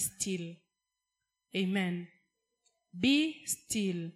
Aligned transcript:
still. 0.00 0.56
Amen. 1.54 2.06
Be 2.92 3.46
still. 3.46 4.10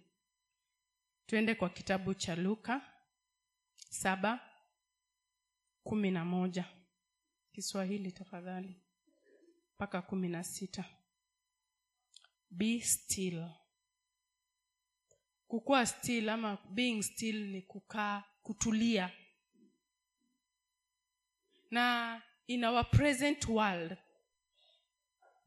Twende 1.25 1.55
kwa 1.55 1.69
kitabu 1.69 2.13
cha 2.13 2.35
luka 2.35 2.93
saba 3.89 4.49
kumi 5.83 6.11
na 6.11 6.25
moja. 6.25 6.65
Kiswahili 7.51 8.11
tafadhali. 8.11 8.81
Mpaka 9.75 10.01
kumi 10.01 10.27
na 10.29 10.43
sita. 10.43 10.85
Be 12.49 12.81
still. 12.81 13.49
Kukuwa 15.47 15.85
still 15.85 16.29
ama 16.29 16.57
being 16.69 17.03
still 17.03 17.47
ni 17.47 17.61
kukaa 17.61 18.23
kutulia. 18.41 19.11
Na 21.71 22.21
in 22.47 22.63
our 22.63 22.83
present 22.89 23.47
world 23.47 23.97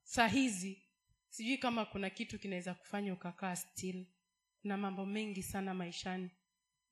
saa 0.04 0.26
hizi 0.28 0.82
sijui 1.28 1.58
kama 1.58 1.84
kuna 1.84 2.10
kitu 2.10 2.38
kinaweza 2.38 2.74
kufanya 2.74 3.12
ukakaa 3.12 3.56
still. 3.56 4.06
Kuna 4.62 4.76
mambo 4.76 5.06
mengi 5.06 5.42
sana 5.42 5.74
maishani. 5.74 6.30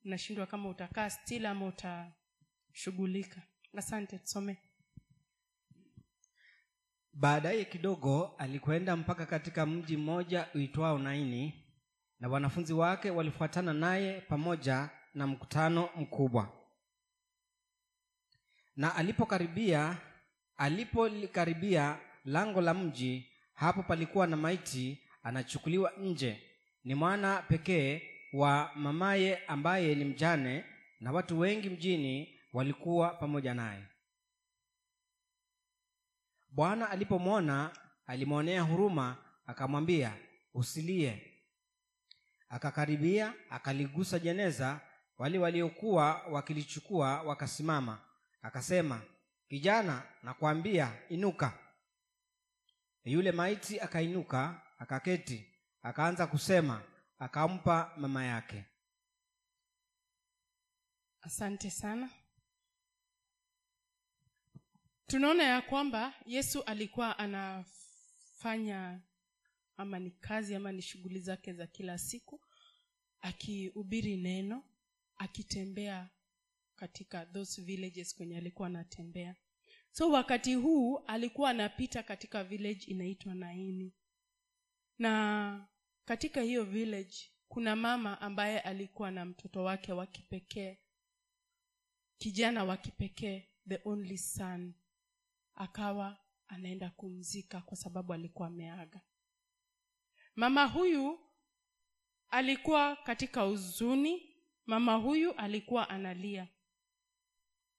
Unashindwa 0.05 0.47
kama 0.47 0.69
utakaa 0.69 1.11
still 1.11 1.47
ama 1.47 1.67
utashughulika. 1.67 3.43
Asante 3.77 4.19
tusome. 4.19 4.59
Baadaye 7.13 7.65
kidogo 7.65 8.35
alikwenda 8.39 8.97
mpaka 8.97 9.27
katika 9.27 9.67
mji 9.67 9.97
mmoja 9.97 10.49
uitwao 10.55 10.99
naini 10.99 11.65
na 12.21 12.29
wanafunzi 12.29 12.73
wake 12.73 13.11
walifuatana 13.11 13.73
naye 13.73 14.21
pamoja 14.21 14.91
na 15.15 15.27
mkutano 15.27 15.89
mkubwa. 15.97 16.53
Na 18.77 18.95
alipokaribia 18.95 19.99
alipolikaribia 20.57 21.99
lango 22.25 22.61
la 22.61 22.75
mji 22.75 23.33
hapo 23.55 23.83
palikuwa 23.83 24.27
na 24.27 24.37
maiti 24.37 25.03
anachukuliwa 25.23 25.93
nje. 25.99 26.43
Ni 26.85 26.95
mwana 26.95 27.43
pekee 27.43 28.03
wa 28.33 28.71
mamaye 28.75 29.47
ambaye 29.47 29.95
ni 29.95 30.05
mjane 30.05 30.65
na 31.01 31.13
watu 31.13 31.39
wengi 31.39 31.71
mjini 31.71 32.41
walikuwa 32.53 33.11
pamoja 33.11 33.55
naye. 33.55 33.83
Bwana 36.49 36.91
alipomwona 36.91 37.71
alimwonea 38.07 38.63
huruma 38.63 39.17
akamwambia 39.47 40.17
usilie. 40.55 41.33
Akakaribia 42.49 43.35
akaligusa 43.51 44.19
jeneza 44.19 44.81
wale 45.19 45.39
waliokuwa 45.39 46.23
wakilichukua 46.31 47.23
wakasimama. 47.23 47.99
Akasema 48.43 49.03
kijana 49.49 50.03
nakwambia 50.23 50.93
inuka 51.09 51.59
yule 53.05 53.33
maiti 53.33 53.81
akainuka 53.81 54.63
akaketi 54.79 55.47
akaanza 55.83 56.27
kusema 56.27 56.83
akampa 57.19 57.93
mama 57.97 58.25
yake. 58.25 58.65
Asante 61.21 61.71
sana. 61.71 62.11
Tunaona 65.07 65.43
ya 65.43 65.63
kwamba 65.63 66.15
yesu 66.27 66.63
alikuwa 66.63 67.19
anafanya 67.19 69.01
ama 69.77 69.99
ni 69.99 70.11
kazi 70.11 70.55
ama 70.55 70.73
ni 70.73 70.83
shughuli 70.83 71.21
zake 71.21 71.53
za 71.53 71.67
kila 71.67 71.99
siku 71.99 72.41
akihubiri 73.21 74.17
neno 74.17 74.65
akitembea 75.17 76.11
katika 76.77 77.27
those 77.27 77.63
villages 77.63 78.15
kwenye 78.15 78.37
alikuwa 78.39 78.69
anatembea 78.69 79.37
so 79.93 80.11
wakati 80.11 80.55
huu 80.55 80.99
alikuwa 80.99 81.51
anapita 81.51 82.03
katika 82.03 82.45
village 82.45 82.85
inaitwa 82.87 83.35
naini. 83.35 83.93
Na 84.99 85.69
katika 86.05 86.41
hiyo 86.41 86.65
village 86.65 87.17
kuna 87.49 87.77
mama 87.77 88.21
ambaye 88.21 88.61
alikuwa 88.61 89.11
na 89.11 89.25
mtoto 89.25 89.65
wake 89.65 89.93
wa 89.93 90.07
kipekee. 90.07 90.79
Kijana 92.19 92.65
wa 92.65 92.77
kipekee 92.77 93.49
the 93.69 93.81
only 93.85 94.19
son. 94.19 94.75
Akawa 95.55 96.19
anaenda 96.49 96.91
kumzika 96.91 97.61
kwa 97.61 97.77
sababu 97.77 98.13
alikuwa 98.13 98.49
ameaga. 98.49 99.01
Mama 100.37 100.65
huyu 100.67 101.19
alikuwa 102.29 102.97
katika 102.97 103.41
huzuni. 103.41 104.29
Mama 104.67 104.95
huyu 104.95 105.33
alikuwa 105.33 105.89
analia 105.91 106.49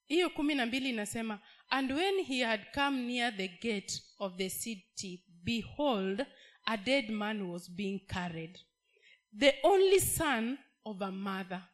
hiyo 0.08 0.30
kumi 0.30 0.56
na 0.56 0.66
mbili 0.66 0.90
inasema 0.90 1.40
and 1.70 1.92
when 1.92 2.24
he 2.24 2.44
had 2.46 2.66
come 2.74 3.02
near 3.02 3.38
the 3.38 3.48
gate 3.48 4.04
of 4.18 4.36
the 4.36 4.50
city 4.50 5.26
behold 5.28 6.26
a 6.66 6.78
dead 6.78 7.10
man 7.10 7.42
was 7.42 7.72
being 7.72 8.00
carried 8.00 8.60
the 9.40 9.60
only 9.64 10.02
son 10.02 10.58
of 10.84 11.02
a 11.02 11.12
mother 11.12 11.70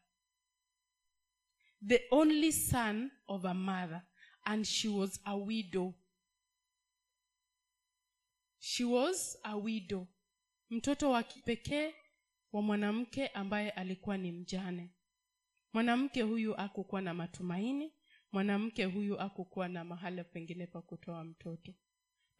the 1.88 2.07
only 2.12 2.51
son 2.51 3.12
of 3.28 3.45
a 3.45 3.53
mother 3.53 4.01
and 4.44 4.66
she 4.66 4.88
was 4.88 5.19
a 5.25 5.38
widow. 5.38 5.94
She 8.59 8.84
was 8.84 9.38
a 9.44 9.57
widow 9.57 10.07
mtoto 10.69 11.12
wa 11.12 11.23
kipekee 11.23 11.94
wa 12.51 12.62
mwanamke 12.62 13.28
ambaye 13.28 13.69
alikuwa 13.72 14.18
ni 14.18 14.31
mjane. 14.31 14.89
Mwanamke 15.73 16.22
huyu 16.22 16.56
akukuwa 16.56 17.01
na 17.01 17.13
matumaini 17.13 17.94
mwanamke 18.31 18.85
huyu 18.85 19.19
akukuwa 19.19 19.67
na 19.67 19.84
mahala 19.84 20.23
pengine 20.23 20.67
pa 20.67 20.81
kutoa 20.81 21.23
mtoto. 21.23 21.73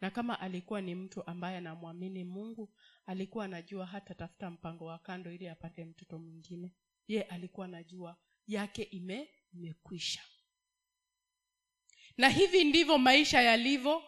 Na 0.00 0.10
kama 0.10 0.40
alikuwa 0.40 0.80
ni 0.80 0.94
mtu 0.94 1.26
ambaye 1.26 1.56
anamwamini 1.56 2.24
mungu 2.24 2.74
alikuwa 3.06 3.44
anajua 3.44 3.86
hata 3.86 4.14
tafuta 4.14 4.50
mpango 4.50 4.84
wa 4.84 4.98
kando 4.98 5.32
ili 5.32 5.48
apate 5.48 5.84
mtoto 5.84 6.18
mwingine. 6.18 6.74
Ye 7.08 7.22
alikuwa 7.22 7.66
anajua 7.66 8.16
yake 8.46 8.82
ime 8.82 9.28
imekwisha. 9.52 10.20
Na 12.16 12.28
hivi 12.28 12.64
ndivyo 12.64 12.98
maisha 12.98 13.42
yalivyo 13.42 14.02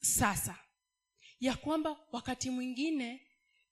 sasa. 0.00 0.58
Ya 1.40 1.54
kwamba 1.56 1.96
wakati 2.12 2.50
mwingine 2.50 3.26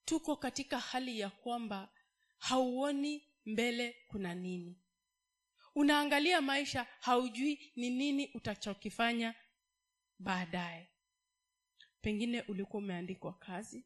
tuko 0.04 0.36
katika 0.36 0.78
hali 0.78 1.20
ya 1.20 1.30
kwamba 1.30 1.92
hauoni 2.38 3.22
mbele 3.46 3.96
kuna 4.08 4.34
nini 4.34 4.81
unaangalia 5.74 6.40
maisha 6.40 6.86
haujui 7.00 7.72
ni 7.76 7.90
nini 7.90 8.30
utachokifanya 8.34 9.34
baadaye. 10.18 10.88
Pengine 12.00 12.40
ulikuwa 12.42 12.82
umeandikwa 12.82 13.32
kazi 13.38 13.84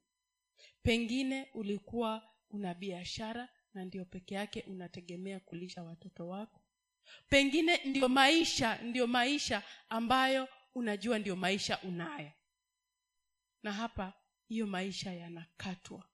pengine 0.83 1.51
ulikuwa 1.55 2.35
una 2.51 2.75
biashara 2.75 3.49
na 3.75 3.85
ndio 3.85 4.05
peke 4.05 4.35
yake 4.35 4.63
unategemea 4.63 5.41
kulisha 5.41 5.83
watoto 5.83 6.29
wako. 6.29 6.63
Pengine 7.29 7.77
ndio 7.85 8.09
maisha 8.09 8.83
ndio 8.83 9.07
maisha 9.07 9.63
ambayo 9.89 10.49
unajua 10.75 11.19
ndio 11.19 11.37
maisha 11.37 11.83
unayo. 11.83 12.33
Na 13.63 13.73
hapa 13.73 14.13
hiyo 14.49 14.67
maisha 14.67 15.13
yanakatwa 15.13 16.09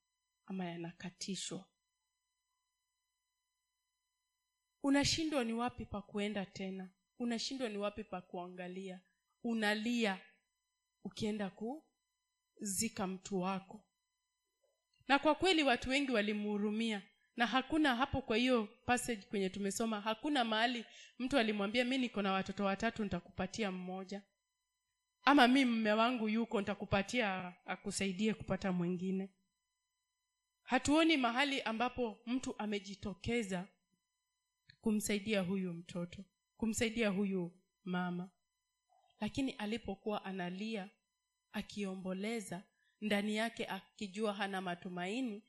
ama 0.47 0.65
yanakatishwa 0.65 1.69
unashindwa 4.82 5.44
ni 5.44 5.53
wapi 5.53 5.87
pa 5.87 6.03
kuenda 6.03 6.47
tena? 6.47 6.91
Unashindwa 7.19 7.69
ni 7.69 7.78
wapi 7.78 8.04
pa 8.04 8.20
kuangalia? 8.20 9.00
Unalia 9.44 10.20
ukienda 11.04 11.50
kuzika 11.50 13.06
mtu 13.06 13.41
wako. 13.41 13.84
Na 15.09 15.19
kwa 15.19 15.34
kweli 15.34 15.62
watu 15.62 15.91
wengi 15.91 16.12
walimhurumia 16.12 17.03
na 17.37 17.47
hakuna 17.47 17.97
hapo 17.97 18.22
kwa 18.22 18.37
hiyo 18.37 18.69
passage 18.87 19.22
kwenye 19.22 19.50
tumesoma 19.50 20.00
hakuna 20.00 20.44
mahali 20.44 20.84
mtu 21.19 21.38
alimwambia 21.38 21.84
mi 21.84 21.98
niko 21.98 22.22
na 22.22 22.32
watoto 22.32 22.65
watatu 22.65 23.04
nitakupatia 23.04 23.71
mmoja. 23.72 24.22
Ama 25.25 25.48
mi 25.48 25.65
mme 25.65 25.92
wangu 25.92 26.28
yuko 26.28 26.60
nitakupatia 26.60 27.54
akusaidie 27.66 28.34
kupata 28.34 28.72
mwingine. 28.72 29.30
Hatuoni 30.62 31.16
mahali 31.16 31.62
ambapo 31.62 32.18
mtu 32.27 32.54
amejitokeza 32.59 33.68
kumsaidia 34.83 35.41
huyu 35.41 35.73
mtoto 35.73 36.25
kumsaidia 36.57 37.09
huyu 37.09 37.61
mama. 37.84 38.31
Lakini 39.21 39.53
alipokuwa 39.53 40.25
analia 40.25 40.91
akiomboleza 41.53 42.63
ndani 43.01 43.37
yake 43.37 43.67
akijua 43.67 44.33
hana 44.34 44.61
matumaini 44.61 45.43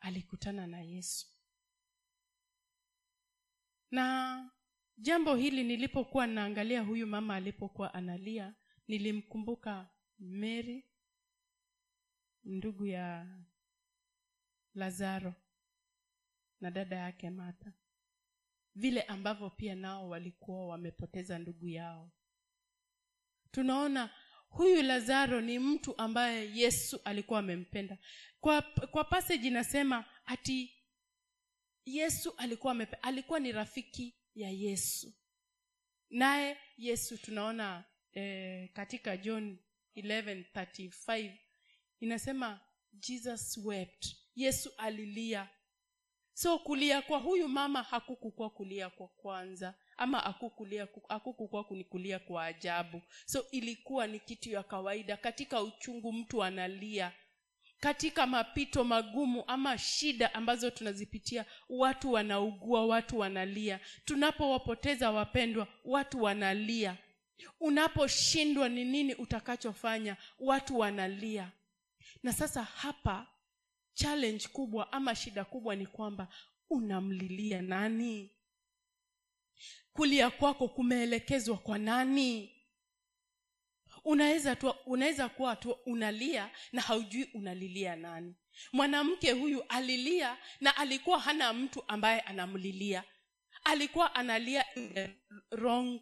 alikutana 0.00 0.66
na 0.66 0.80
yesu. 0.80 1.26
Na 3.90 4.50
jambo 4.98 5.36
hili 5.36 5.64
nilipokuwa 5.64 6.26
naangalia 6.26 6.82
huyu 6.82 7.06
mama 7.06 7.34
alipokuwa 7.34 7.94
analia 7.94 8.54
nilimkumbuka 8.88 9.90
mary 10.18 10.84
ndugu 12.44 12.86
ya 12.86 13.38
lazaro 14.74 15.34
na 16.60 16.70
dada 16.70 16.96
yake 16.96 17.30
mata 17.30 17.72
vile 18.74 19.02
ambavyo 19.02 19.50
pia 19.50 19.74
nao 19.74 20.08
walikuwa 20.08 20.66
wamepoteza 20.66 21.38
ndugu 21.38 21.68
yao. 21.68 22.10
Tunaona 23.50 24.10
huyu 24.48 24.82
lazaro 24.82 25.40
ni 25.40 25.58
mtu 25.58 25.98
ambaye 25.98 26.56
yesu 26.58 27.00
alikuwa 27.04 27.38
amempenda. 27.38 27.98
Kwa, 28.40 28.62
kwa 28.62 29.04
passage 29.04 29.46
inasema 29.46 30.04
ati 30.24 30.74
yesu 31.84 32.34
alikuwa 32.36 32.74
mepe, 32.74 32.96
alikuwa 32.96 33.40
ni 33.40 33.52
rafiki 33.52 34.14
ya 34.34 34.50
yesu. 34.50 35.14
Naye 36.10 36.56
yesu 36.76 37.18
tunaona 37.18 37.84
eh, 38.12 38.72
katika 38.72 39.16
john 39.16 39.58
11:35 39.96 41.36
inasema 42.00 42.60
jesus 42.92 43.56
wept. 43.64 44.06
Yesu 44.34 44.72
alilia 44.76 45.48
so 46.40 46.58
kulia 46.58 47.02
kwa 47.02 47.18
huyu 47.18 47.48
mama 47.48 47.82
hakukukuwa 47.82 48.50
kulia 48.50 48.90
kwa 48.90 49.08
kwanza 49.08 49.74
ama 49.96 50.24
akukulia 50.24 50.88
akukukuwa 51.08 51.64
kunikulia 51.64 52.18
kwa 52.18 52.44
ajabu. 52.44 53.02
So 53.26 53.46
ilikuwa 53.50 54.06
ni 54.06 54.20
kitu 54.20 54.50
ya 54.50 54.62
kawaida. 54.62 55.16
Katika 55.16 55.62
uchungu 55.62 56.12
mtu 56.12 56.44
analia 56.44 57.12
katika 57.80 58.26
mapito 58.26 58.84
magumu 58.84 59.44
ama 59.46 59.78
shida 59.78 60.34
ambazo 60.34 60.70
tunazipitia 60.70 61.44
watu 61.68 62.12
wanaugua 62.12 62.86
watu 62.86 63.18
wanalia. 63.18 63.80
Tunapowapoteza 64.04 65.10
wapendwa 65.10 65.66
watu 65.84 66.22
wanalia. 66.22 66.96
Unaposhindwa 67.60 68.68
ni 68.68 68.84
nini 68.84 69.14
utakachofanya? 69.14 70.16
Watu 70.38 70.78
wanalia. 70.78 71.50
Na 72.22 72.32
sasa 72.32 72.62
hapa 72.62 73.26
challenge 73.98 74.48
kubwa 74.48 74.92
ama 74.92 75.14
shida 75.14 75.44
kubwa 75.44 75.76
ni 75.76 75.86
kwamba 75.86 76.28
unamlilia 76.70 77.62
nani? 77.62 78.30
Kulia 79.92 80.30
kwako 80.30 80.68
kumeelekezwa 80.68 81.56
kwa 81.58 81.78
nani? 81.78 82.54
Unaweza 84.04 84.56
tu 84.56 84.74
unaweza 84.86 85.28
kuwa 85.28 85.56
tu 85.56 85.70
unalia 85.86 86.50
na 86.72 86.82
haujui 86.82 87.24
unalilia 87.34 87.96
nani. 87.96 88.34
Mwanamke 88.72 89.32
huyu 89.32 89.62
alilia 89.68 90.36
na 90.60 90.76
alikuwa 90.76 91.20
hana 91.20 91.52
mtu 91.52 91.84
ambaye 91.88 92.20
anamlilia. 92.20 93.04
Alikuwa 93.64 94.14
analia 94.14 94.64
wrong 95.50 96.00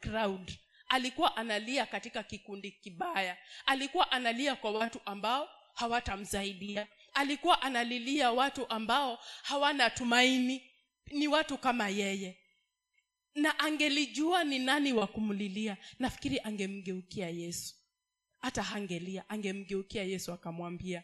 crowd. 0.00 0.52
Alikuwa 0.88 1.36
analia 1.36 1.86
katika 1.86 2.22
kikundi 2.22 2.70
kibaya. 2.72 3.36
Alikuwa 3.66 4.12
analia 4.12 4.56
kwa 4.56 4.70
watu 4.70 5.00
ambao 5.04 5.48
hawatamsaidia 5.74 6.88
alikuwa 7.20 7.62
analilia 7.62 8.32
watu 8.32 8.68
ambao 8.70 9.18
hawana 9.42 9.90
tumaini 9.90 10.70
ni 11.06 11.28
watu 11.28 11.58
kama 11.58 11.88
yeye. 11.88 12.38
Na 13.34 13.58
angelijua 13.58 14.44
ni 14.44 14.58
nani 14.58 14.92
wa 14.92 15.06
kumlilia. 15.06 15.76
Nafikiri 15.98 16.40
angemgeukia 16.44 17.28
yesu. 17.28 17.74
Hata 18.38 18.62
hangelia 18.62 19.28
angemgeukia 19.28 20.04
yesu 20.04 20.32
akamwambia. 20.32 21.02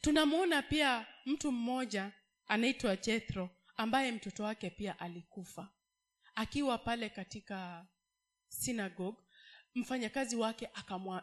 Tunamwona 0.00 0.62
pia 0.62 1.06
mtu 1.26 1.52
mmoja 1.52 2.12
anaitwa 2.46 2.96
jethro 2.96 3.50
ambaye 3.76 4.12
mtoto 4.12 4.42
wake 4.44 4.70
pia 4.70 4.98
alikufa. 4.98 5.68
Akiwa 6.34 6.78
pale 6.78 7.08
katika 7.10 7.86
synagogue 8.48 9.22
mfanyakazi 9.74 10.36
wake 10.36 10.68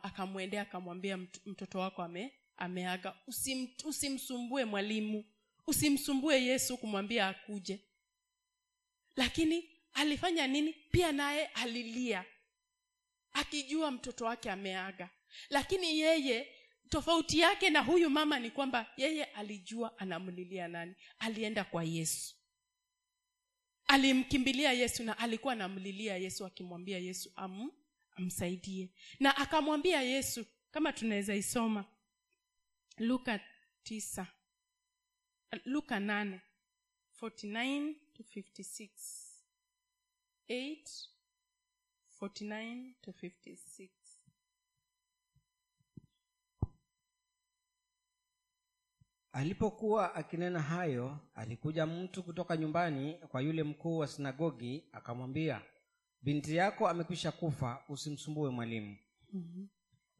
akamwendea 0.03 0.61
akamwambia 0.61 1.17
mtoto 1.45 1.79
wako 1.79 2.03
ame, 2.03 2.33
ameaga. 2.63 3.15
Usim, 3.27 3.67
usimsumbue 3.83 4.65
mwalimu. 4.65 5.25
Usimsumbue 5.67 6.43
yesu 6.43 6.77
kumwambia 6.77 7.27
akuje. 7.27 7.79
Lakini 9.15 9.69
alifanya 9.93 10.47
nini? 10.47 10.73
Pia 10.91 11.11
naye 11.11 11.45
alilia. 11.45 12.25
Akijua 13.31 13.91
mtoto 13.91 14.25
wake 14.25 14.51
ameaga. 14.51 15.09
Lakini 15.49 15.99
yeye 15.99 16.47
tofauti 16.89 17.39
yake 17.39 17.69
na 17.69 17.79
huyu 17.81 18.09
mama 18.09 18.39
ni 18.39 18.51
kwamba 18.51 18.91
yeye 18.97 19.23
alijua 19.23 19.97
anamlilia 19.99 20.67
nani. 20.67 20.95
Alienda 21.19 21.63
kwa 21.63 21.83
yesu. 21.83 22.35
Alimkimbilia 23.87 24.73
yesu 24.73 25.03
na 25.03 25.17
alikuwa 25.17 25.53
anamlilia 25.53 26.17
yesu 26.17 26.45
akimwambia 26.45 26.99
yesu 26.99 27.31
am, 27.35 27.71
amsaidie. 28.15 28.89
Na 29.19 29.37
akamwambia 29.37 30.01
yesu 30.01 30.45
kama 30.71 30.93
tunaweza 30.93 31.35
isoma 31.35 31.85
luka 32.97 33.39
tisa. 33.83 34.27
Luka 35.65 35.99
nane. 35.99 36.41
49 37.21 37.95
to 38.13 38.23
56 38.23 38.89
8 40.49 41.09
49 42.19 42.93
to 43.01 43.11
56 43.11 43.89
alipokuwa 49.31 50.15
akinena 50.15 50.61
hayo 50.61 51.19
alikuja 51.35 51.85
mtu 51.85 52.23
kutoka 52.23 52.57
nyumbani 52.57 53.13
kwa 53.13 53.41
yule 53.41 53.63
mkuu 53.63 53.97
wa 53.97 54.07
sinagogi 54.07 54.83
akamwambia 54.91 55.61
binti 56.21 56.55
yako 56.55 56.87
amekwisha 56.87 57.31
kufa 57.31 57.83
usimsumbue 57.89 58.49
mwalimu. 58.49 58.97
Mm-hmm. 59.33 59.67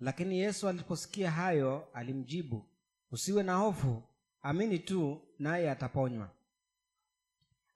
Lakini 0.03 0.39
yesu 0.39 0.67
aliposikia 0.69 1.31
hayo 1.31 1.87
alimjibu 1.93 2.65
usiwe 3.11 3.43
na 3.43 3.55
hofu 3.55 4.03
amini 4.41 4.79
tu 4.79 5.21
naye 5.39 5.71
ataponywa. 5.71 6.29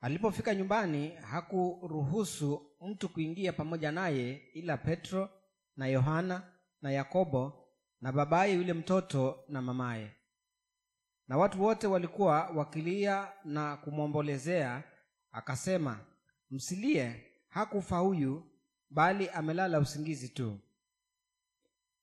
Alipofika 0.01 0.55
nyumbani 0.55 1.09
hakuruhusu 1.09 2.71
mtu 2.81 3.09
kuingia 3.09 3.53
pamoja 3.53 3.91
naye 3.91 4.41
ila 4.53 4.77
petro 4.77 5.29
na 5.77 5.87
yohana 5.87 6.43
na 6.81 6.91
yakobo 6.91 7.67
na 8.01 8.11
babaye 8.11 8.53
yule 8.53 8.73
mtoto 8.73 9.39
na 9.49 9.61
mamaye. 9.61 10.11
Na 11.27 11.37
watu 11.37 11.63
wote 11.63 11.87
walikuwa 11.87 12.43
wakilia 12.49 13.27
na 13.45 13.77
kumwombolezea 13.77 14.83
akasema 15.31 15.99
msilie 16.51 17.25
hakufa 17.49 17.97
huyu 17.97 18.43
bali 18.89 19.29
amelala 19.29 19.79
usingizi 19.79 20.29
tu 20.29 20.59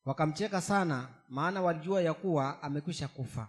wakamcheka 0.05 0.61
sana 0.61 1.09
maana 1.29 1.63
walijua 1.63 2.03
ya 2.03 2.15
kuwa 2.15 2.63
amekwisha 2.63 3.09
kufa. 3.09 3.49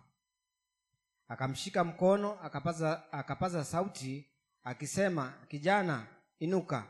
Akamshika 1.28 1.84
mkono 1.84 2.40
akapaza, 2.44 3.12
akapaza 3.12 3.64
sauti 3.64 4.26
akisema 4.64 5.34
kijana 5.48 6.08
inuka. 6.40 6.88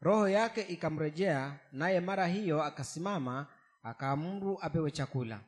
Roho 0.00 0.28
yake 0.28 0.62
ikamrejea 0.62 1.58
naye 1.72 2.00
mara 2.00 2.26
hiyo 2.26 2.62
akasimama 2.62 3.46
akaamuru 3.82 4.58
apewe 4.62 4.90
chakula. 4.90 5.40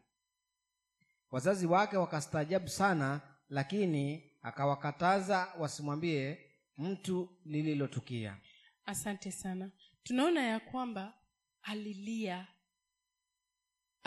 Wazazi 1.31 1.67
wake 1.67 1.96
wakastaajabu 1.96 2.69
sana 2.69 3.20
lakini 3.48 4.32
akawakataza 4.43 5.48
wasimwambie 5.58 6.38
mtu 6.79 7.29
lililotukia. 7.44 8.36
Asante 8.84 9.32
sana. 9.32 9.70
Tunaona 10.03 10.43
ya 10.43 10.60
kwamba 10.60 11.15
alilia 11.62 12.46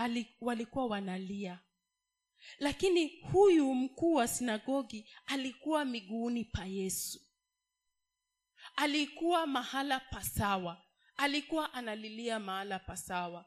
Ali, 0.04 0.36
walikuwa 0.42 0.86
wanalia. 0.86 1.60
Lakini 2.60 3.08
huyu 3.22 3.74
mkuu 3.76 4.14
wa 4.14 4.28
sinagogi 4.28 5.10
alikuwa 5.26 5.86
miguuni 5.86 6.46
pa 6.46 6.66
yesu. 6.66 7.20
Alikuwa 8.76 9.48
mahala 9.48 10.00
pasawa 10.00 10.84
alikuwa 11.18 11.74
analilia 11.74 12.40
mahala 12.40 12.80
pasawa 12.80 13.46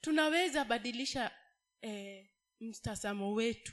tunaweza 0.00 0.64
badilisha 0.64 1.30
eh, 1.82 2.30
mtazamo 2.60 3.32
wetu. 3.32 3.72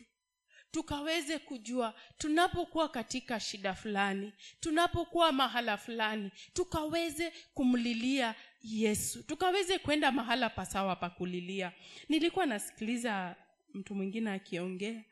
Tukaweze 0.71 1.39
kujua 1.39 1.99
tunapokuwa 2.17 2.89
katika 2.89 3.39
shida 3.39 3.73
fulani 3.75 4.33
tunapokuwa 4.59 5.31
mahala 5.31 5.77
fulani 5.77 6.31
tukaweze 6.53 7.33
kumlilia 7.53 8.35
yesu. 8.63 9.23
Tukaweze 9.23 9.79
kwenda 9.79 10.11
mahala 10.11 10.49
pasawa 10.49 10.95
pa 10.95 11.09
kulilia. 11.09 11.71
Nilikuwa 12.09 12.45
nasikiliza 12.45 13.35
mtu 13.73 13.95
mwingine 13.95 14.31
akiongea 14.31 15.03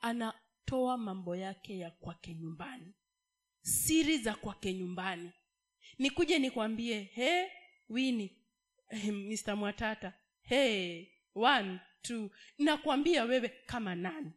anatoa 0.00 0.96
mambo 0.98 1.36
yake 1.36 1.78
ya 1.78 1.90
kwake 1.90 2.34
nyumbani. 2.34 2.94
Siri 3.62 4.18
za 4.18 4.34
kwake 4.34 4.74
nyumbani. 4.74 5.32
Nikuje 5.98 6.38
nikwambie 6.38 7.00
he 7.02 7.50
wini 7.88 8.42
mr 9.12 9.56
mwatata 9.56 10.12
he 10.42 11.12
one 11.34 11.80
two 12.02 12.30
nakwambia 12.58 13.24
wewe 13.24 13.48
kama 13.48 13.94
nani? 13.94 14.32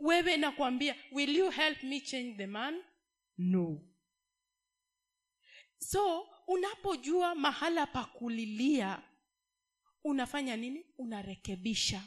Wewe 0.00 0.36
nakwambia 0.36 0.94
will 1.12 1.36
you 1.36 1.50
help 1.50 1.82
me 1.82 2.00
change 2.00 2.34
the 2.36 2.46
man? 2.46 2.82
No 3.38 3.87
so 5.78 6.26
unapojua 6.46 7.34
mahala 7.34 7.86
pa 7.86 8.04
kulilia 8.04 9.02
unafanya 10.04 10.56
nini? 10.56 10.86
Unarekebisha. 10.98 12.02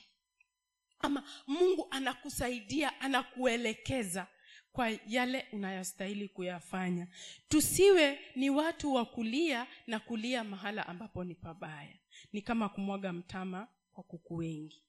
Ama 1.00 1.24
mungu 1.48 1.88
anakusaidia 1.90 3.02
anakuelekeza 3.02 4.28
kwa 4.72 4.90
yale 5.08 5.48
unayostahili 5.52 6.30
kuyafanya. 6.30 7.08
Tusiwe 7.50 8.20
ni 8.36 8.50
watu 8.50 8.94
wa 8.94 9.06
kulia 9.06 9.68
na 9.88 10.00
kulia 10.00 10.44
mahala 10.44 10.88
ambapo 10.88 11.24
ni 11.24 11.36
pabaya. 11.36 11.98
Ni 12.34 12.42
kama 12.42 12.70
kumwaga 12.70 13.14
mtama 13.14 13.68
kwa 13.94 14.04
kuku 14.04 14.36
wengi. 14.36 14.84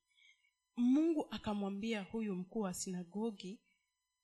Mungu 0.76 1.26
akamwambia 1.30 2.02
huyu 2.02 2.34
mkuu 2.34 2.60
wa 2.60 2.74
sinagogi 2.74 3.60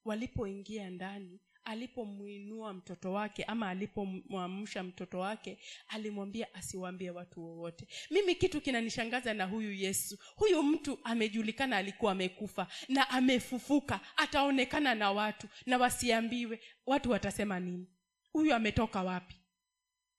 walipoingia 0.04 0.90
ndani 0.90 1.40
alipomwinua 1.68 2.72
mtoto 2.74 3.12
wake 3.12 3.44
ama 3.44 3.68
alipomwamsha 3.68 4.82
mtoto 4.82 5.18
wake 5.18 5.58
alimwambia 5.88 6.54
asiwaambie 6.54 7.10
watu 7.10 7.44
wowote. 7.44 7.88
Mimi 8.10 8.34
kitu 8.34 8.60
kinanishangaza 8.60 9.34
na 9.34 9.44
huyu 9.44 9.72
yesu. 9.72 10.18
Huyu 10.36 10.62
mtu 10.62 10.98
amejulikana 11.04 11.76
alikuwa 11.76 12.12
amekufa 12.12 12.66
na 12.88 13.10
amefufuka 13.10 14.00
ataonekana 14.16 14.94
na 14.94 15.12
watu 15.12 15.48
na 15.66 15.78
wasiambiwe. 15.78 16.60
Watu 16.86 17.10
watasema 17.10 17.60
nini? 17.60 17.86
Huyu 18.32 18.54
ametoka 18.54 19.02
wapi? 19.02 19.34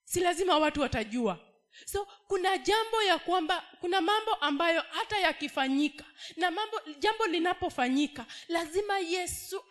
Si 0.04 0.20
lazima 0.20 0.58
watu 0.58 0.82
watajua 0.82 1.40
so 1.86 2.06
kuna 2.28 2.58
jambo 2.58 3.04
ya 3.04 3.20
kwamba 3.20 3.64
kuna 3.80 4.02
mambo 4.02 4.34
ambayo 4.34 4.82
hata 4.90 5.20
yakifanyika 5.20 6.06
na 6.38 6.52
mambo 6.52 6.82
jambo 7.00 7.28
linapofanyika 7.28 8.26
lazima 8.48 9.00
yesu 9.00 9.64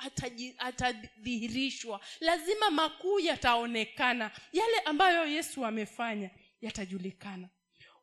atadhihirishwa. 0.58 2.00
Lazima 2.20 2.70
makuu 2.70 3.20
yataonekana. 3.20 4.30
Yale 4.52 4.78
ambayo 4.78 5.26
yesu 5.26 5.64
amefanya 5.66 6.30
yatajulikana. 6.60 7.48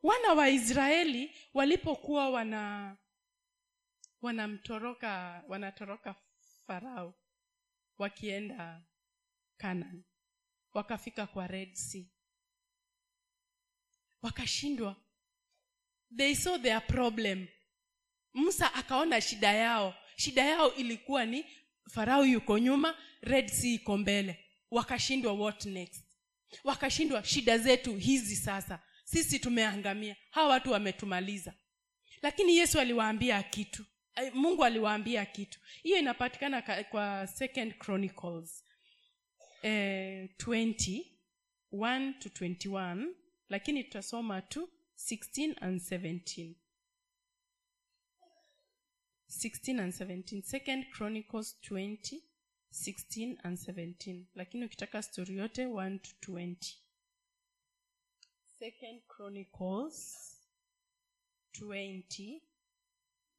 Wana 0.02 0.32
wa 0.32 0.48
israeli 0.48 1.36
walipokuwa 1.54 2.30
wana 2.30 2.96
wanamtoroka 4.22 5.42
wanatoroka 5.48 6.14
farao 6.66 7.14
wakienda 7.98 8.82
kanan 9.56 10.04
wakafika 10.74 11.26
kwa 11.26 11.46
red 11.46 11.74
sea 11.74 12.04
wakashindwa. 14.22 14.96
They 16.16 16.34
saw 16.34 16.58
their 16.58 16.86
problem. 16.86 17.46
Musa 18.34 18.74
akaona 18.74 19.20
shida 19.20 19.52
yao. 19.52 19.94
Shida 20.16 20.44
yao 20.44 20.74
ilikuwa 20.74 21.24
ni 21.24 21.44
farao 21.90 22.24
yuko 22.26 22.58
nyuma 22.58 22.94
red 23.20 23.48
sea 23.48 23.72
iko 23.74 23.96
mbele. 23.96 24.44
Wakashindwa 24.70 25.32
what 25.32 25.64
next? 25.66 26.04
Wakashindwa 26.64 27.24
shida 27.24 27.58
zetu 27.58 27.96
hizi 27.96 28.36
sasa. 28.36 28.82
Sisi 29.04 29.38
tumeangamia. 29.38 30.16
Hawa 30.30 30.48
watu 30.48 30.70
wametumaliza. 30.72 31.54
Lakini 32.22 32.56
yesu 32.56 32.80
aliwaambia 32.80 33.42
kitu. 33.42 33.84
Eh, 34.16 34.34
mungu 34.34 34.64
aliwaambia 34.64 35.26
kitu. 35.26 35.60
Hiyo 35.82 35.98
inapatikana 35.98 36.62
ka- 36.62 36.84
kwa 36.84 37.26
second 37.26 37.78
chronicles 37.78 38.64
eh, 39.62 40.28
20 40.38 41.04
1 41.72 42.18
to 42.18 42.28
21 42.28 43.06
lakini 43.48 43.84
tutasoma 43.84 44.42
tu 44.42 44.70
16 44.96 45.54
and 45.60 45.80
17 45.80 46.54
16 49.28 49.80
and 49.80 49.92
17 49.94 50.42
second 50.42 50.84
chronicles 50.92 51.60
20 51.60 52.22
16 52.70 53.38
and 53.42 53.58
17 53.58 54.24
lakini 54.34 54.64
ukitaka 54.64 55.02
stori 55.02 55.36
yote 55.36 55.66
1 55.66 55.98
to 55.98 56.32
20 56.32 56.74
second 58.58 59.02
chronicles 59.08 60.32
20 61.52 62.40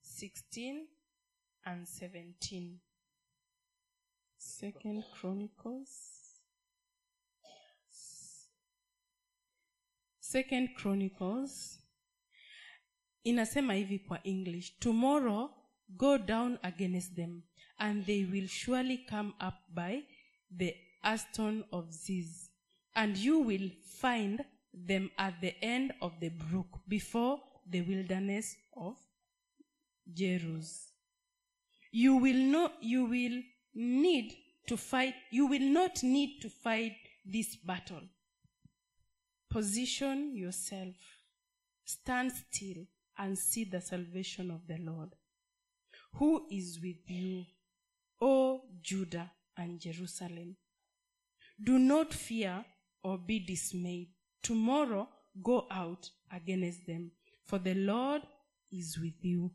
16 0.02 0.88
and 1.62 1.88
17 1.88 2.78
second 4.38 5.04
chronicles 5.14 6.24
second 10.32 10.70
chronicles 10.76 11.84
inasema 13.24 13.74
hivi 13.74 14.00
kwa 14.00 14.24
english 14.24 14.80
tomorrow 14.80 15.50
go 15.90 16.18
down 16.18 16.58
against 16.62 17.16
them 17.16 17.42
and 17.78 18.06
they 18.06 18.26
will 18.26 18.48
surely 18.48 18.98
come 18.98 19.34
up 19.48 19.56
by 19.70 20.04
the 20.58 20.76
aston 21.02 21.64
of 21.72 21.90
ziz. 21.90 22.52
And 22.94 23.18
you 23.18 23.46
will 23.48 23.72
find 23.84 24.44
them 24.88 25.10
at 25.18 25.40
the 25.42 25.56
end 25.62 25.94
of 26.02 26.20
the 26.20 26.30
brook 26.30 26.80
before 26.88 27.42
the 27.70 27.82
wilderness 27.82 28.58
of 28.76 28.98
jerus 30.14 30.94
you 31.92 32.18
will 32.18 32.52
not 32.52 32.72
you 32.82 33.06
will 33.06 33.44
need 33.74 34.34
to 34.66 34.78
fight 34.78 35.16
you 35.32 35.48
will 35.48 35.70
not 35.70 36.04
need 36.04 36.42
to 36.42 36.50
fight 36.50 36.96
this 37.26 37.58
battle 37.66 38.02
position 39.50 40.36
yourself. 40.36 40.96
Stand 41.86 42.32
still 42.32 42.86
and 43.18 43.38
see 43.38 43.64
the 43.64 43.82
salvation 43.82 44.52
of 44.52 44.68
the 44.68 44.78
lord. 44.78 45.16
Who 46.14 46.48
is 46.52 46.80
with 46.82 47.10
you 47.10 47.46
o 48.22 48.62
judah 48.82 49.32
and 49.58 49.80
jerusalem? 49.80 50.56
Do 51.64 51.80
not 51.80 52.14
fear 52.14 52.64
or 53.04 53.18
be 53.18 53.40
dismayed. 53.40 54.10
Tomorrow 54.44 55.08
go 55.42 55.68
out 55.72 56.10
against 56.32 56.86
them 56.86 57.12
for 57.46 57.60
the 57.60 57.74
lord 57.74 58.22
is 58.72 58.98
with 58.98 59.24
you. 59.24 59.52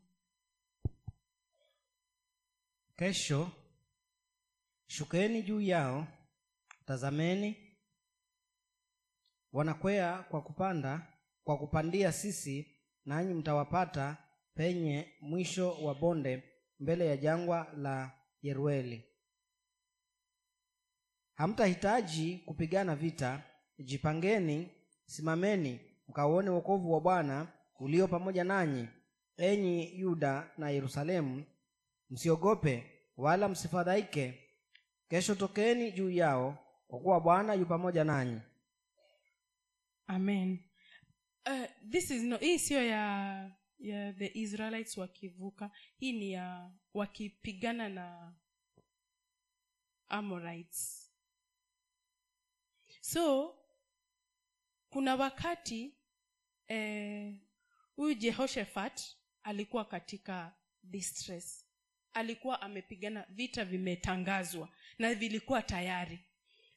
Kesho 2.97 3.51
shukeni 4.87 5.41
juu 5.41 5.61
yao 5.61 6.07
tazameni 6.85 7.55
wanakwea 9.53 10.17
kwa 10.17 10.41
kupanda 10.41 11.07
kwa 11.43 11.57
kupandia 11.57 12.11
sisi 12.11 12.77
nanyi 13.05 13.33
mtawapata 13.33 14.17
penye 14.55 15.07
mwisho 15.21 15.71
wa 15.83 15.95
bonde 15.95 16.43
mbele 16.79 17.05
ya 17.07 17.17
jangwa 17.17 17.67
la 17.77 18.11
yerueli. 18.41 19.05
Hamtahitaji 21.35 22.37
kupigana 22.45 22.95
vita. 22.95 23.43
Jipangeni 23.79 24.69
simameni 25.05 25.79
mkauone 26.07 26.49
wokovu 26.49 26.93
wa 26.93 27.01
bwana 27.01 27.47
ulio 27.79 28.07
pamoja 28.07 28.43
nanyi 28.43 28.87
enyi 29.37 29.99
yuda 29.99 30.51
na 30.57 30.69
yerusalemu. 30.69 31.43
Msiogope 32.09 32.83
wala 33.17 33.49
msifadhaike. 33.49 34.39
Kesho 35.09 35.35
tokeni 35.35 35.91
juu 35.91 36.09
yao 36.09 36.57
kwa 36.87 36.99
kuwa 36.99 37.21
bwana 37.21 37.53
yu 37.53 37.65
pamoja 37.65 38.03
nanyi 38.03 38.39
amen. 40.07 40.59
Uh, 41.45 41.65
this 41.89 42.11
is 42.11 42.23
no, 42.23 42.37
hii 42.37 42.59
siyo 42.59 42.87
ya 42.87 43.51
ya 43.79 44.13
the 44.13 44.31
israelites 44.33 44.97
wakivuka. 44.97 45.71
Hii 45.97 46.11
ni 46.13 46.31
ya 46.31 46.71
wakipigana 46.93 47.89
na 47.89 48.33
amorites. 50.09 51.11
So 53.01 53.55
kuna 54.89 55.15
wakati 55.15 55.93
eh, 56.67 57.35
huyu 57.95 58.13
jehoshaphat 58.13 59.01
alikuwa 59.43 59.85
katika 59.85 60.55
distress. 60.83 61.65
Alikuwa 62.13 62.61
amepigana 62.61 63.25
vita 63.29 63.65
vimetangazwa 63.65 64.69
na 64.99 65.13
vilikuwa 65.13 65.61
tayari 65.61 66.19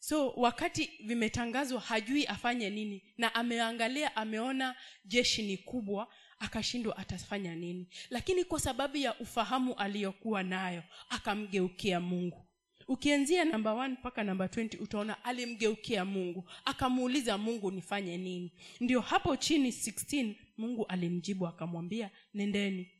so 0.09 0.31
wakati 0.31 0.91
vimetangazwa 1.05 1.81
hajui 1.81 2.27
afanye 2.27 2.71
nini. 2.71 3.03
Na 3.19 3.35
ameangalia 3.35 4.17
ameona 4.17 4.77
jeshi 5.05 5.43
ni 5.43 5.57
kubwa 5.57 6.09
akashindwa 6.39 6.97
atafanya 6.97 7.55
nini. 7.55 7.89
Lakini 8.11 8.45
kwa 8.45 8.61
sababu 8.61 8.97
ya 8.97 9.19
ufahamu 9.19 9.75
aliyokuwa 9.75 10.43
nayo 10.43 10.83
akamgeukia 11.09 12.01
mungu. 12.01 12.47
Ukianzia 12.89 13.45
namba 13.45 13.89
mpaka 13.89 14.25
namba 14.25 14.47
20 14.47 14.83
utaona 14.83 15.25
alimgeukia 15.25 16.05
mungu. 16.05 16.51
Akamuuliza 16.65 17.39
mungu 17.39 17.71
nifanye 17.71 18.17
nini? 18.17 18.53
Ndio 18.81 19.01
hapo 19.01 19.37
chini 19.37 19.71
16 19.71 20.35
mungu 20.57 20.87
alimjibu 20.87 21.47
akamwambia 21.47 22.11
nendeni. 22.35 22.91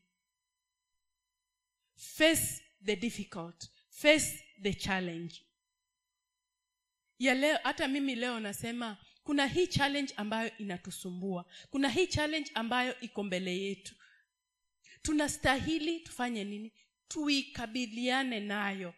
Face 1.95 2.61
the 2.85 2.95
difficult. 2.95 3.69
Face 3.89 4.43
the 4.61 4.73
challenge 4.73 5.46
ya 7.19 7.33
leo 7.33 7.59
hata 7.63 7.87
mimi 7.87 8.15
leo 8.15 8.39
nasema 8.39 8.97
kuna 9.23 9.47
hii 9.47 9.67
challenge 9.67 10.13
ambayo 10.17 10.57
inatusumbua. 10.57 11.45
Kuna 11.69 11.89
hii 11.89 12.07
challenge 12.07 12.51
ambayo 12.53 12.99
iko 12.99 13.23
mbele 13.23 13.57
yetu. 13.59 13.95
Tunastahili 15.01 15.99
tufanye 15.99 16.43
nini? 16.43 16.73
Tuikabiliane 17.07 18.39
nayo. 18.39 18.93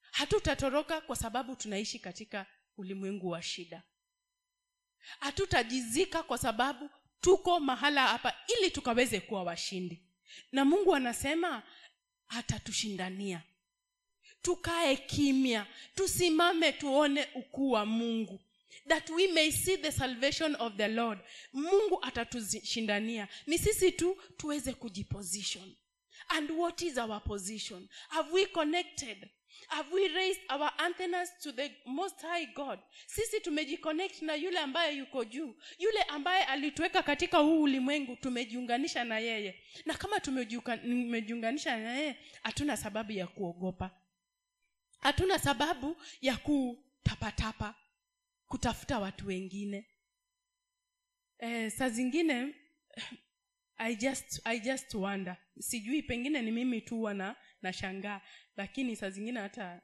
Hatutatoroka 0.00 1.00
kwa 1.00 1.16
sababu 1.16 1.56
tunaishi 1.56 1.98
katika 1.98 2.46
ulimwengu 2.76 3.28
wa 3.28 3.42
shida. 3.42 3.82
Hatutajizika 5.20 6.22
kwa 6.22 6.38
sababu 6.38 6.90
tuko 7.20 7.60
mahala 7.60 8.06
hapa 8.06 8.34
ili 8.58 8.70
tukaweze 8.70 9.20
kuwa 9.20 9.42
washindi. 9.42 10.02
Na 10.52 10.64
mungu 10.64 10.94
anasema 10.94 11.62
atatushindania 12.28 13.42
tukae 14.42 14.96
kimya. 14.96 15.66
Tusimame 15.94 16.72
tuone 16.72 17.26
ukuu 17.34 17.70
wa 17.70 17.86
mungu. 17.86 18.40
That 18.88 19.10
we 19.10 19.28
may 19.28 19.50
see 19.52 19.76
the 19.76 19.92
salvation 19.92 20.56
of 20.58 20.76
the 20.76 20.88
lord. 20.88 21.18
Mungu 21.52 21.98
atatushindania 22.02 23.28
ni 23.46 23.58
sisi 23.58 23.92
tu 23.92 24.16
tuweze 24.36 24.72
kujiposition. 24.72 25.74
And 26.28 26.50
what 26.50 26.82
is 26.82 26.98
our 26.98 27.20
position? 27.24 27.88
Have 28.08 28.32
we 28.32 28.46
connected? 28.46 29.28
Have 29.68 29.92
we 29.94 30.08
raised 30.08 30.40
our 30.50 30.70
antennas 30.78 31.28
to 31.42 31.52
the 31.52 31.70
most 31.86 32.20
high 32.22 32.46
god? 32.54 32.78
Sisi 33.06 33.40
tumejiconnect 33.40 34.22
na 34.22 34.34
yule 34.34 34.58
ambaye 34.58 34.96
yuko 34.96 35.24
juu. 35.24 35.54
Yule 35.78 36.02
ambaye 36.02 36.44
alituweka 36.44 37.02
katika 37.02 37.38
huu 37.38 37.62
ulimwengu 37.62 38.16
tumejiunganisha 38.16 39.04
na 39.04 39.18
yeye. 39.18 39.54
Na 39.86 39.94
kama 39.94 40.20
tumejiunganisha 40.20 41.76
na 41.76 41.92
yeye 41.96 42.16
hatuna 42.42 42.76
sababu 42.76 43.12
ya 43.12 43.26
kuogopa 43.26 43.90
hatuna 45.02 45.38
sababu 45.38 45.96
ya 46.20 46.36
kutapatapa 46.36 47.74
kutafuta 48.46 48.98
watu 48.98 49.26
wengine. 49.26 49.86
Eh, 51.38 51.70
saa 51.72 51.88
zingine 51.88 52.54
I 53.76 53.96
just, 53.96 54.40
I 54.44 54.60
just 54.60 54.94
wonder. 54.94 55.36
Sijui 55.58 56.02
pengine 56.02 56.42
ni 56.42 56.50
mimi 56.50 56.80
tu 56.80 56.96
huwa 56.96 57.14
na 57.14 57.36
nashangaa 57.62 58.20
lakini 58.56 58.96
saa 58.96 59.10
zingine 59.10 59.40
hata 59.40 59.82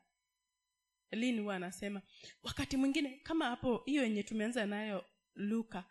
lini 1.11 1.41
huwa 1.41 1.57
anasema 1.57 2.03
wakati 2.43 2.77
mwingine 2.77 3.21
kama 3.23 3.45
hapo 3.45 3.83
hiyo 3.87 4.03
yenye 4.03 4.23
tumeanza 4.23 4.67
nayo 4.67 5.05
luka 5.35 5.85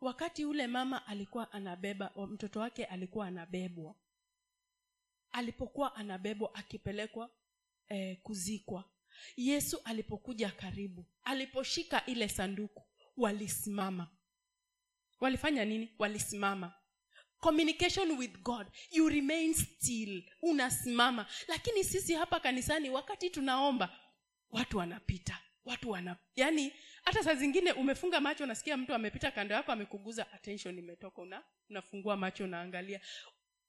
wakati 0.00 0.44
ule 0.44 0.66
mama 0.66 1.06
alikuwa 1.06 1.52
anabeba 1.52 2.12
mtoto 2.28 2.60
wake 2.60 2.84
alikuwa 2.84 3.26
anabebwa. 3.26 3.94
Alipokuwa 5.30 5.94
anabebwa 5.96 6.54
akipelekwa 6.54 7.30
eh, 7.88 8.18
kuzikwa. 8.22 8.84
Yesu 9.36 9.80
alipokuja 9.84 10.50
karibu 10.50 11.06
aliposhika 11.24 12.06
ile 12.06 12.28
sanduku 12.28 12.82
walisimama. 13.16 14.08
Walifanya 15.20 15.64
nini? 15.64 15.94
Walisimama. 15.98 16.74
Communication 17.40 18.10
with 18.18 18.38
god 18.42 18.66
you 18.90 19.08
remain 19.08 19.54
still 19.54 20.22
unasimama. 20.42 21.26
Lakini 21.48 21.84
sisi 21.84 22.14
hapa 22.14 22.40
kanisani 22.40 22.90
wakati 22.90 23.30
tunaomba 23.30 23.98
watu 24.50 24.78
wanapita 24.78 25.40
watu 25.64 25.90
wana 25.90 26.16
yani 26.36 26.72
hata 27.04 27.24
saa 27.24 27.34
zingine 27.34 27.72
umefunga 27.72 28.20
macho 28.20 28.44
unasikia 28.44 28.76
mtu 28.76 28.94
amepita 28.94 29.30
kando 29.30 29.54
yako 29.54 29.72
amekuguza 29.72 30.32
attention 30.32 30.78
imetoka 30.78 31.22
una, 31.22 31.44
unafungua 31.70 32.16
macho 32.16 32.44
unaangalia. 32.44 33.00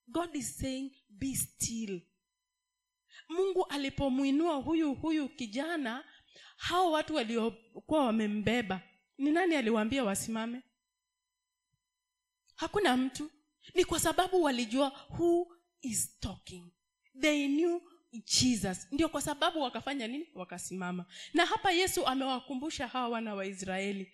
God 0.07 0.35
is 0.35 0.57
saying 0.57 0.91
be 1.09 1.35
still 1.35 2.01
mungu 3.29 3.65
alipomwinua 3.65 4.55
huyu 4.55 4.93
huyu 4.95 5.29
kijana 5.29 6.03
hao 6.57 6.91
watu 6.91 7.15
waliokuwa 7.15 8.05
wamembeba 8.05 8.81
ni 9.19 9.31
nani 9.31 9.55
aliwaambia 9.55 10.03
wasimame? 10.03 10.61
Hakuna 12.55 12.97
mtu. 12.97 13.31
Ni 13.73 13.85
kwa 13.85 13.99
sababu 13.99 14.43
walijua 14.43 15.07
who 15.09 15.57
is 15.81 16.19
talking. 16.19 16.71
They 17.21 17.47
knew 17.47 17.81
jesus. 18.11 18.87
Ndio 18.91 19.09
kwa 19.09 19.21
sababu 19.21 19.61
wakafanya 19.61 20.07
nini? 20.07 20.27
Wakasimama. 20.33 21.05
Na 21.33 21.45
hapa 21.45 21.71
yesu 21.71 22.07
amewakumbusha 22.07 22.87
hawa 22.87 23.07
wana 23.09 23.35
wa 23.35 23.45
israeli 23.45 24.13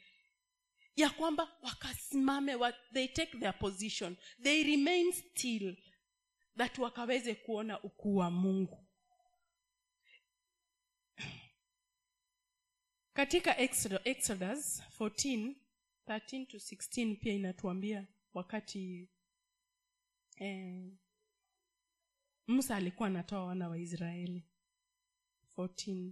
ya 0.96 1.10
kwamba 1.10 1.58
wakasimame 1.62 2.56
wa, 2.56 2.74
they 2.94 3.08
take 3.08 3.38
their 3.38 3.60
position. 3.60 4.16
They 4.44 4.64
remain 4.64 5.12
still 5.12 5.76
that 6.58 6.78
wakaweze 6.78 7.36
kuona 7.36 7.84
ukuu 7.84 8.16
wa 8.16 8.32
mungu 8.32 8.85
katika 13.16 13.54
Exod- 13.58 14.02
exodus 14.06 14.82
14 15.00 15.56
13 16.08 16.46
to 16.48 16.58
16 16.58 17.16
pia 17.20 17.34
inatuambia 17.34 18.08
wakati 18.34 19.10
eh, 20.38 20.92
musa 22.48 22.76
alikuwa 22.76 23.08
anatoa 23.08 23.46
wana 23.46 23.70
wa 23.70 23.78
israeli 23.80 24.44
14 25.58 26.12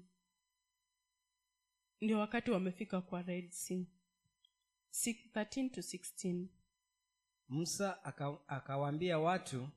ndio 2.01 2.19
wakati 2.19 2.51
wamefika 2.51 3.01
kwa 3.01 3.21
red 3.21 3.51
sea. 3.51 3.83
13 4.91 5.69
to 5.69 5.81
16 5.81 6.45
musa 7.49 8.03
aka- 8.03 8.39
akawaambia 8.47 9.19
watu 9.19 9.69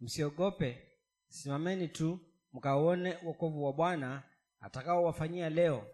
msiogope 0.00 0.88
simameni 1.28 1.88
tu 1.88 2.18
mkauone 2.52 3.16
wokovu 3.24 3.64
wa 3.64 3.72
bwana 3.72 4.22
atakaowafanyia 4.60 5.50
leo 5.50 5.86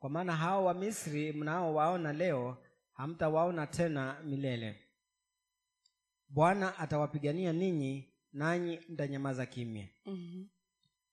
kwa 0.00 0.10
maana 0.10 0.36
hao 0.36 0.64
wamisri 0.64 1.32
mnaowaona 1.32 2.12
leo 2.12 2.56
hamtawaona 2.92 3.66
tena 3.66 4.20
milele. 4.22 4.76
Bwana 6.28 6.78
atawapigania 6.78 7.52
ninyi 7.52 8.08
nanyi 8.32 8.80
mtanyamaza 8.88 9.46
kimya. 9.46 9.88
Mm-hmm. 10.06 10.48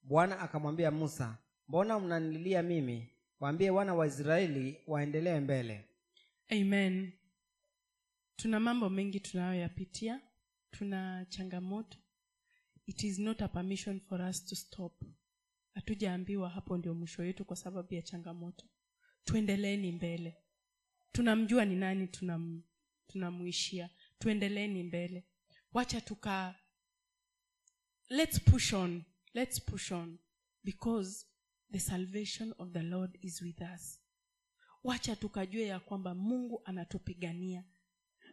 bwana 0.01 0.39
akamwambia 0.39 0.91
musa 0.91 1.37
mbona 1.67 1.99
mnanililia 1.99 2.63
mimi? 2.63 3.09
Waambie 3.39 3.69
wana 3.69 3.93
wa 3.95 4.07
israeli 4.07 4.77
waendelee 4.87 5.39
mbele. 5.39 5.85
Amen. 6.49 7.11
Tuna 8.35 8.59
mambo 8.59 8.89
mengi 8.89 9.19
tunayoyapitia 9.19 10.21
tuna 10.71 11.25
changamoto. 11.29 11.97
It 12.85 13.03
is 13.03 13.19
not 13.19 13.41
a 13.41 13.47
permission 13.47 13.99
for 13.99 14.21
us 14.21 14.45
to 14.45 14.55
stop. 14.55 15.03
Hatujaambiwa 15.73 16.49
hapo 16.49 16.77
ndio 16.77 16.93
mwisho 16.93 17.21
wetu 17.21 17.45
kwa 17.45 17.55
sababu 17.55 17.93
ya 17.93 18.01
changamoto 18.01 18.65
tuendeleeni 19.27 19.91
mbele. 19.91 20.37
Tunamjua 21.11 21.65
ni 21.65 21.75
nani 21.75 22.07
tunam, 22.07 22.63
tunamuishia. 23.07 23.89
Tuendeleeni 24.19 24.83
mbele. 24.83 25.25
Wacha 25.73 26.01
tuka 26.01 26.55
let's 28.09 28.39
push 28.41 28.73
on 28.73 29.03
let's 29.33 29.61
push 29.61 29.91
on 29.91 30.17
because 30.63 31.25
the 31.71 31.79
salvation 31.79 32.53
of 32.57 32.71
the 32.71 32.81
lord 32.83 33.17
is 33.21 33.41
with 33.41 33.61
us. 33.75 34.01
Wacha 34.83 35.15
tukajue 35.15 35.63
ya 35.67 35.79
kwamba 35.79 36.15
mungu 36.15 36.61
anatupigania 36.65 37.63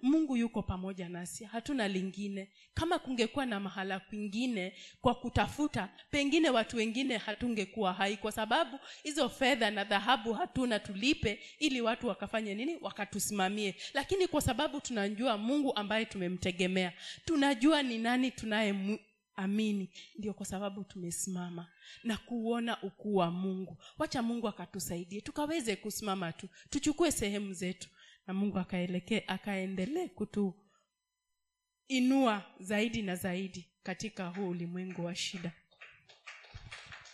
mungu 0.03 0.37
yuko 0.37 0.63
pamoja 0.63 1.09
nasi 1.09 1.45
hatuna 1.45 1.89
lingine. 1.89 2.49
Kama 2.75 2.99
kungekuwa 2.99 3.47
na 3.47 3.61
mahala 3.61 4.01
kwingine 4.01 4.73
kwa 5.01 5.15
kutafuta 5.15 5.89
pengine 6.11 6.51
watu 6.51 6.77
wengine 6.77 7.17
hatungekuwa 7.17 7.93
hai 7.93 8.17
kwa 8.17 8.33
sababu 8.33 8.79
hizo 9.03 9.29
fedha 9.29 9.71
na 9.71 9.85
dhahabu 9.85 10.33
hatuna 10.33 10.79
tulipe 10.79 11.41
ili 11.59 11.81
watu 11.81 12.07
wakafanye 12.09 12.55
nini? 12.55 12.77
Wakatusimamie. 12.81 13.75
Lakini 13.95 14.27
kwa 14.29 14.41
sababu 14.41 14.81
tunajua 14.81 15.39
mungu 15.39 15.77
ambaye 15.77 16.05
tumemtegemea 16.05 16.93
tunajua 17.25 17.83
ni 17.83 17.99
nani 17.99 18.31
tunaye 18.31 18.99
amini. 19.37 19.91
Ndio 20.19 20.35
kwa 20.35 20.47
sababu 20.47 20.85
tumesimama 20.85 21.67
na 22.05 22.17
kuona 22.17 22.83
ukuu 22.83 23.15
wa 23.17 23.31
mungu. 23.31 23.79
Wacha 23.99 24.23
mungu 24.23 24.49
akatusaidie 24.49 25.21
tukaweze 25.21 25.77
kusimama 25.77 26.33
tu. 26.33 26.49
Tuchukue 26.71 27.13
sehemu 27.13 27.53
zetu 27.53 27.89
na 28.27 28.35
mungu 28.35 28.59
akaelekee 28.59 29.23
akaendelee 29.27 30.09
kutuinua 31.89 32.43
zaidi 32.61 33.03
na 33.03 33.17
zaidi 33.17 33.69
katika 33.83 34.29
huu 34.29 34.49
ulimwengu 34.49 35.05
wa 35.05 35.15
shida 35.15 35.53